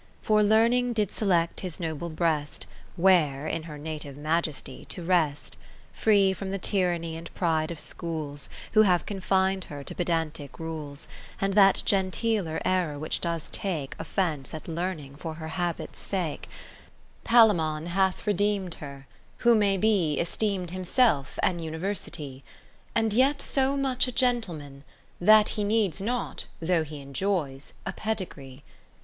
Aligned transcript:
For 0.23 0.41
Learning 0.41 0.93
did 0.93 1.11
select 1.11 1.59
his 1.59 1.79
noble 1.79 2.09
breast. 2.09 2.65
Where 2.95 3.45
(in 3.45 3.61
her 3.69 3.77
native 3.77 4.17
majesty) 4.17 4.83
to 4.85 5.03
rest; 5.03 5.57
20 5.93 5.93
Free 5.93 6.33
from 6.33 6.49
the 6.49 6.57
tyranny 6.57 7.15
and 7.15 7.31
pride 7.35 7.69
of 7.69 7.79
Schools, 7.79 8.49
Who 8.71 8.81
have 8.81 9.05
confin'd 9.05 9.65
her 9.65 9.83
to 9.83 9.93
pedantic 9.93 10.59
rules; 10.59 11.07
And 11.39 11.53
that 11.53 11.83
gentiler 11.85 12.57
^ 12.57 12.61
error 12.65 12.97
which 12.97 13.21
does 13.21 13.47
take 13.51 13.95
Offence 13.99 14.55
at 14.55 14.67
Learning 14.67 15.17
for 15.17 15.35
her 15.35 15.49
habit's 15.49 15.99
sake, 15.99 16.49
Palaemon 17.23 17.85
hath 17.89 18.25
redeem'd 18.25 18.73
her, 18.81 19.05
who 19.45 19.53
may 19.53 19.77
be 19.77 20.19
Esteem'd 20.19 20.71
himself 20.71 21.37
an 21.43 21.59
University; 21.59 22.43
And 22.95 23.13
yet 23.13 23.39
so 23.39 23.77
muchagentleman, 23.77 24.81
that 25.19 25.49
he 25.49 25.63
Needs 25.63 26.01
not 26.01 26.47
(though 26.59 26.83
he 26.83 27.01
enjoys) 27.01 27.73
a 27.85 27.93
pedigree. 27.93 28.63